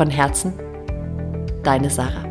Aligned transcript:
Von 0.00 0.08
Herzen, 0.08 0.54
deine 1.62 1.90
Sarah. 1.90 2.24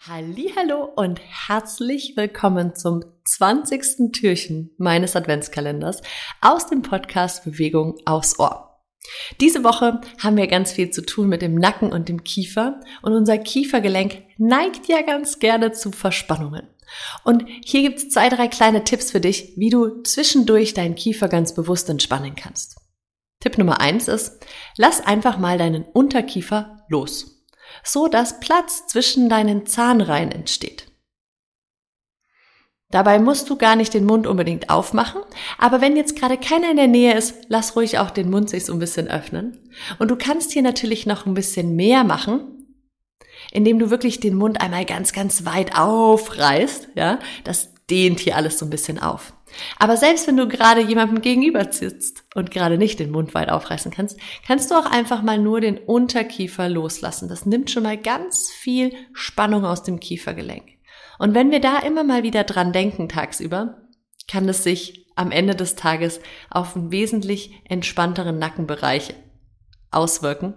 Hallo 0.00 0.84
und 0.96 1.20
herzlich 1.20 2.14
willkommen 2.16 2.74
zum 2.74 3.04
20. 3.26 4.10
Türchen 4.10 4.70
meines 4.78 5.16
Adventskalenders 5.16 6.00
aus 6.40 6.66
dem 6.66 6.80
Podcast 6.80 7.44
Bewegung 7.44 7.96
aufs 8.06 8.38
Ohr. 8.38 8.71
Diese 9.40 9.64
Woche 9.64 10.00
haben 10.20 10.36
wir 10.36 10.46
ganz 10.46 10.72
viel 10.72 10.90
zu 10.90 11.04
tun 11.04 11.28
mit 11.28 11.42
dem 11.42 11.54
Nacken 11.54 11.92
und 11.92 12.08
dem 12.08 12.24
Kiefer 12.24 12.80
und 13.02 13.12
unser 13.12 13.38
Kiefergelenk 13.38 14.22
neigt 14.38 14.86
ja 14.88 15.02
ganz 15.02 15.38
gerne 15.38 15.72
zu 15.72 15.90
Verspannungen. 15.90 16.68
Und 17.24 17.44
hier 17.64 17.82
gibt's 17.82 18.10
zwei, 18.10 18.28
drei 18.28 18.48
kleine 18.48 18.84
Tipps 18.84 19.10
für 19.10 19.20
dich, 19.20 19.54
wie 19.56 19.70
du 19.70 20.02
zwischendurch 20.02 20.74
deinen 20.74 20.94
Kiefer 20.94 21.28
ganz 21.28 21.54
bewusst 21.54 21.88
entspannen 21.88 22.34
kannst. 22.36 22.76
Tipp 23.40 23.58
Nummer 23.58 23.80
eins 23.80 24.08
ist, 24.08 24.46
lass 24.76 25.00
einfach 25.00 25.38
mal 25.38 25.58
deinen 25.58 25.84
Unterkiefer 25.84 26.84
los, 26.88 27.44
so 27.82 28.06
dass 28.06 28.40
Platz 28.40 28.86
zwischen 28.86 29.28
deinen 29.28 29.66
Zahnreihen 29.66 30.30
entsteht. 30.30 30.91
Dabei 32.92 33.18
musst 33.18 33.50
du 33.50 33.56
gar 33.56 33.74
nicht 33.74 33.94
den 33.94 34.04
Mund 34.04 34.26
unbedingt 34.26 34.70
aufmachen, 34.70 35.22
aber 35.58 35.80
wenn 35.80 35.96
jetzt 35.96 36.14
gerade 36.14 36.36
keiner 36.36 36.70
in 36.70 36.76
der 36.76 36.88
Nähe 36.88 37.16
ist, 37.16 37.34
lass 37.48 37.74
ruhig 37.74 37.98
auch 37.98 38.10
den 38.10 38.30
Mund 38.30 38.50
sich 38.50 38.66
so 38.66 38.72
ein 38.74 38.78
bisschen 38.78 39.08
öffnen. 39.08 39.58
Und 39.98 40.10
du 40.10 40.16
kannst 40.16 40.52
hier 40.52 40.62
natürlich 40.62 41.06
noch 41.06 41.26
ein 41.26 41.34
bisschen 41.34 41.74
mehr 41.74 42.04
machen, 42.04 42.68
indem 43.50 43.78
du 43.78 43.90
wirklich 43.90 44.20
den 44.20 44.34
Mund 44.34 44.60
einmal 44.60 44.84
ganz, 44.84 45.12
ganz 45.12 45.46
weit 45.46 45.76
aufreißt, 45.76 46.90
ja, 46.94 47.18
das 47.44 47.72
dehnt 47.88 48.20
hier 48.20 48.36
alles 48.36 48.58
so 48.58 48.66
ein 48.66 48.70
bisschen 48.70 48.98
auf. 48.98 49.32
Aber 49.78 49.96
selbst 49.96 50.26
wenn 50.26 50.36
du 50.36 50.46
gerade 50.46 50.82
jemandem 50.82 51.22
gegenüber 51.22 51.72
sitzt 51.72 52.24
und 52.34 52.50
gerade 52.50 52.76
nicht 52.76 52.98
den 52.98 53.10
Mund 53.10 53.34
weit 53.34 53.50
aufreißen 53.50 53.90
kannst, 53.90 54.18
kannst 54.46 54.70
du 54.70 54.74
auch 54.74 54.86
einfach 54.86 55.22
mal 55.22 55.38
nur 55.38 55.60
den 55.60 55.78
Unterkiefer 55.78 56.68
loslassen. 56.68 57.28
Das 57.28 57.46
nimmt 57.46 57.70
schon 57.70 57.82
mal 57.82 57.96
ganz 57.96 58.50
viel 58.50 58.92
Spannung 59.12 59.64
aus 59.64 59.82
dem 59.82 59.98
Kiefergelenk. 59.98 60.64
Und 61.22 61.34
wenn 61.34 61.50
wir 61.50 61.60
da 61.60 61.78
immer 61.78 62.04
mal 62.04 62.22
wieder 62.22 62.44
dran 62.44 62.72
denken 62.72 63.08
tagsüber, 63.08 63.82
kann 64.28 64.48
es 64.48 64.62
sich 64.64 65.06
am 65.14 65.30
Ende 65.30 65.54
des 65.54 65.76
Tages 65.76 66.20
auf 66.50 66.74
einen 66.74 66.90
wesentlich 66.90 67.60
entspannteren 67.64 68.38
Nackenbereich 68.38 69.14
auswirken 69.90 70.54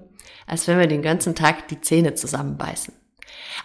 als 0.47 0.67
wenn 0.67 0.80
wir 0.80 0.88
den 0.88 1.02
ganzen 1.02 1.35
Tag 1.35 1.67
die 1.67 1.81
Zähne 1.81 2.13
zusammenbeißen. 2.13 2.94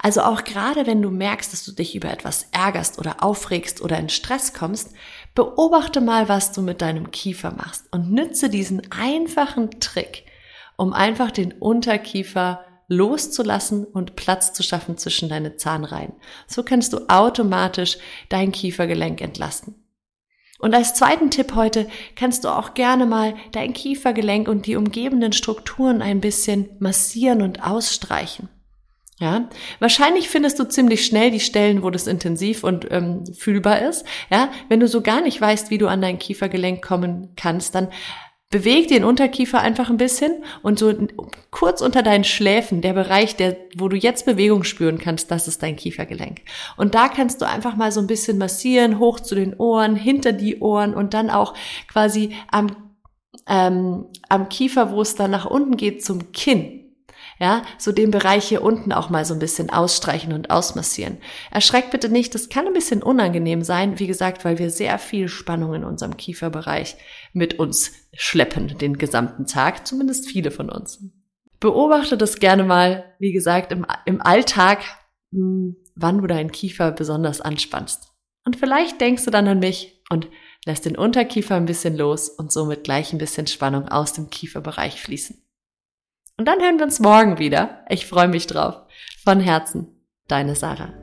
Also 0.02 0.22
auch 0.22 0.44
gerade 0.44 0.86
wenn 0.86 1.02
du 1.02 1.10
merkst, 1.10 1.52
dass 1.52 1.64
du 1.64 1.72
dich 1.72 1.94
über 1.94 2.10
etwas 2.10 2.48
ärgerst 2.52 2.98
oder 2.98 3.22
aufregst 3.22 3.80
oder 3.80 3.98
in 3.98 4.08
Stress 4.08 4.54
kommst, 4.54 4.92
beobachte 5.34 6.00
mal, 6.00 6.28
was 6.28 6.52
du 6.52 6.62
mit 6.62 6.80
deinem 6.80 7.10
Kiefer 7.10 7.52
machst 7.52 7.86
und 7.92 8.10
nütze 8.10 8.48
diesen 8.48 8.90
einfachen 8.90 9.80
Trick, 9.80 10.24
um 10.76 10.92
einfach 10.92 11.30
den 11.30 11.52
Unterkiefer 11.52 12.64
loszulassen 12.90 13.84
und 13.84 14.16
Platz 14.16 14.52
zu 14.52 14.62
schaffen 14.62 14.98
zwischen 14.98 15.28
deine 15.28 15.56
Zahnreihen. 15.56 16.12
So 16.46 16.64
kannst 16.64 16.92
du 16.92 17.08
automatisch 17.08 17.98
dein 18.28 18.50
Kiefergelenk 18.52 19.20
entlasten. 19.22 19.76
Und 20.58 20.74
als 20.74 20.92
zweiten 20.94 21.30
Tipp 21.30 21.54
heute 21.54 21.88
kannst 22.16 22.44
du 22.44 22.48
auch 22.48 22.74
gerne 22.74 23.06
mal 23.06 23.34
dein 23.52 23.72
Kiefergelenk 23.72 24.48
und 24.48 24.66
die 24.66 24.76
umgebenden 24.76 25.32
Strukturen 25.32 26.02
ein 26.02 26.20
bisschen 26.20 26.68
massieren 26.80 27.40
und 27.40 27.64
ausstreichen. 27.64 28.50
Ja, 29.20 29.48
wahrscheinlich 29.78 30.28
findest 30.28 30.58
du 30.58 30.64
ziemlich 30.64 31.04
schnell 31.04 31.30
die 31.30 31.40
Stellen, 31.40 31.82
wo 31.82 31.90
das 31.90 32.06
intensiv 32.06 32.64
und 32.64 32.90
ähm, 32.90 33.24
fühlbar 33.26 33.82
ist. 33.82 34.04
Ja, 34.30 34.50
wenn 34.68 34.80
du 34.80 34.88
so 34.88 35.02
gar 35.02 35.20
nicht 35.20 35.40
weißt, 35.40 35.70
wie 35.70 35.78
du 35.78 35.88
an 35.88 36.00
dein 36.00 36.18
Kiefergelenk 36.18 36.82
kommen 36.82 37.34
kannst, 37.36 37.74
dann 37.74 37.88
Beweg 38.50 38.88
den 38.88 39.05
Unterkiefer 39.05 39.61
einfach 39.61 39.91
ein 39.91 39.97
bisschen 39.97 40.43
und 40.62 40.77
so 40.77 40.93
kurz 41.53 41.81
unter 41.81 42.03
deinen 42.03 42.25
Schläfen, 42.25 42.81
der 42.81 42.94
Bereich, 42.94 43.37
der, 43.37 43.56
wo 43.77 43.88
du 43.88 43.97
jetzt 43.97 44.27
Bewegung 44.27 44.65
spüren 44.65 44.99
kannst, 44.99 45.31
das 45.31 45.47
ist 45.47 45.62
dein 45.62 45.77
Kiefergelenk. 45.77 46.41
Und 46.77 46.97
da 46.97 47.09
kannst 47.09 47.41
du 47.41 47.47
einfach 47.47 47.77
mal 47.77 47.93
so 47.93 48.00
ein 48.00 48.09
bisschen 48.09 48.38
massieren, 48.38 48.99
hoch 48.99 49.21
zu 49.21 49.37
den 49.37 49.55
Ohren, 49.55 49.94
hinter 49.94 50.33
die 50.33 50.59
Ohren 50.59 50.94
und 50.94 51.15
dann 51.15 51.31
auch 51.31 51.55
quasi 51.87 52.34
am, 52.50 52.75
ähm, 53.47 54.06
am 54.28 54.49
Kiefer, 54.49 54.91
wo 54.91 55.00
es 55.00 55.15
dann 55.15 55.31
nach 55.31 55.47
unten 55.47 55.77
geht, 55.77 56.05
zum 56.05 56.32
Kinn 56.32 56.79
ja, 57.40 57.62
so 57.78 57.90
den 57.90 58.10
Bereich 58.10 58.44
hier 58.44 58.62
unten 58.62 58.92
auch 58.92 59.08
mal 59.08 59.24
so 59.24 59.32
ein 59.32 59.40
bisschen 59.40 59.70
ausstreichen 59.70 60.34
und 60.34 60.50
ausmassieren. 60.50 61.16
Erschreckt 61.50 61.90
bitte 61.90 62.10
nicht, 62.10 62.34
das 62.34 62.50
kann 62.50 62.66
ein 62.66 62.74
bisschen 62.74 63.02
unangenehm 63.02 63.62
sein, 63.62 63.98
wie 63.98 64.06
gesagt, 64.06 64.44
weil 64.44 64.58
wir 64.58 64.68
sehr 64.68 64.98
viel 64.98 65.26
Spannung 65.28 65.72
in 65.72 65.82
unserem 65.82 66.18
Kieferbereich 66.18 66.96
mit 67.32 67.58
uns 67.58 67.92
schleppen 68.12 68.76
den 68.76 68.98
gesamten 68.98 69.46
Tag, 69.46 69.86
zumindest 69.86 70.28
viele 70.28 70.50
von 70.50 70.68
uns. 70.68 71.02
Beobachte 71.60 72.18
das 72.18 72.40
gerne 72.40 72.62
mal, 72.62 73.14
wie 73.18 73.32
gesagt, 73.32 73.72
im, 73.72 73.86
im 74.04 74.20
Alltag, 74.20 74.80
hm, 75.32 75.76
wann 75.94 76.18
du 76.18 76.26
deinen 76.26 76.52
Kiefer 76.52 76.92
besonders 76.92 77.40
anspannst. 77.40 78.12
Und 78.44 78.56
vielleicht 78.56 79.00
denkst 79.00 79.24
du 79.24 79.30
dann 79.30 79.48
an 79.48 79.60
mich 79.60 80.02
und 80.10 80.28
lässt 80.66 80.84
den 80.84 80.96
Unterkiefer 80.96 81.54
ein 81.54 81.66
bisschen 81.66 81.96
los 81.96 82.28
und 82.28 82.52
somit 82.52 82.84
gleich 82.84 83.14
ein 83.14 83.18
bisschen 83.18 83.46
Spannung 83.46 83.88
aus 83.88 84.12
dem 84.12 84.28
Kieferbereich 84.28 85.00
fließen. 85.00 85.42
Und 86.40 86.46
dann 86.46 86.58
hören 86.62 86.78
wir 86.78 86.86
uns 86.86 87.00
morgen 87.00 87.38
wieder. 87.38 87.84
Ich 87.90 88.06
freue 88.06 88.26
mich 88.26 88.46
drauf. 88.46 88.86
Von 89.22 89.40
Herzen, 89.40 90.06
deine 90.26 90.54
Sarah. 90.54 91.00